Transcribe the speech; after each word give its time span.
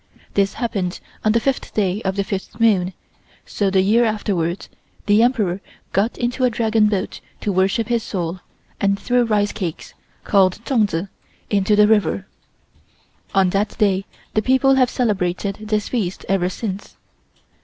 This 0.33 0.55
happened 0.55 0.99
on 1.23 1.33
the 1.33 1.39
fifth 1.39 1.75
day 1.75 2.01
of 2.01 2.15
the 2.15 2.23
fifth 2.23 2.59
moon, 2.59 2.93
so 3.45 3.69
the 3.69 3.81
year 3.83 4.03
afterwards, 4.03 4.67
the 5.05 5.21
Emperor 5.21 5.61
got 5.93 6.17
into 6.17 6.43
a 6.43 6.49
Dragon 6.49 6.87
boat 6.87 7.21
to 7.41 7.51
worship 7.51 7.87
his 7.87 8.01
soul, 8.01 8.39
and 8.79 8.97
throw 8.99 9.21
rice 9.21 9.51
cakes, 9.51 9.93
called 10.23 10.53
Tzu 10.65 10.87
Tsi, 10.87 11.07
into 11.51 11.75
the 11.75 11.87
river. 11.87 12.25
On 13.35 13.51
that 13.51 13.77
day 13.77 14.05
the 14.33 14.41
people 14.41 14.73
have 14.73 14.89
celebrated 14.89 15.59
this 15.67 15.89
feast 15.89 16.25
ever 16.27 16.49
since. 16.49 16.97